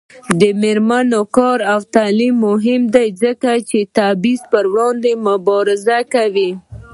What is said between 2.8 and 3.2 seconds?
دی